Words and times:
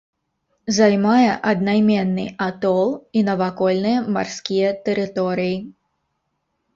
Займае 0.75 1.33
аднайменны 1.51 2.25
атол 2.45 2.89
і 3.21 3.23
навакольныя 3.27 3.99
марскія 4.15 4.69
тэрыторыі. 4.89 5.53